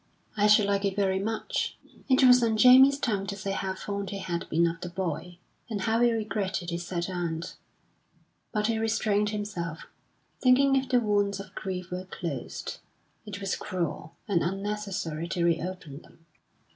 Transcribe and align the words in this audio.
"I 0.35 0.47
should 0.47 0.65
like 0.65 0.83
it 0.83 0.95
very 0.95 1.19
much." 1.19 1.77
It 2.09 2.23
was 2.23 2.41
on 2.41 2.57
Jamie's 2.57 2.97
tongue 2.97 3.27
to 3.27 3.35
say 3.35 3.51
how 3.51 3.75
fond 3.75 4.09
he 4.09 4.17
had 4.17 4.49
been 4.49 4.65
of 4.65 4.81
the 4.81 4.89
boy, 4.89 5.37
and 5.69 5.81
how 5.81 6.01
he 6.01 6.11
regretted 6.11 6.71
his 6.71 6.83
sad 6.83 7.07
end; 7.07 7.53
but 8.51 8.65
he 8.65 8.79
restrained 8.79 9.29
himself, 9.29 9.85
thinking 10.41 10.75
if 10.75 10.89
the 10.89 10.99
wounds 10.99 11.39
of 11.39 11.53
grief 11.53 11.91
were 11.91 12.05
closed, 12.05 12.79
it 13.27 13.39
was 13.39 13.55
cruel 13.55 14.15
and 14.27 14.41
unnecessary 14.41 15.27
to 15.27 15.45
reopen 15.45 16.01
them. 16.01 16.25